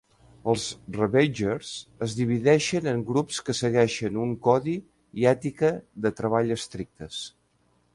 Els 0.51 0.63
Ravagers 0.95 1.73
es 2.07 2.15
divideixen 2.21 2.91
en 2.93 3.05
grups 3.11 3.43
que 3.51 3.57
segueixen 3.61 4.19
un 4.27 4.35
codi 4.49 4.77
i 5.23 5.31
ètica 5.37 5.75
de 6.07 6.17
treball 6.23 6.57
estrictes. 6.61 7.27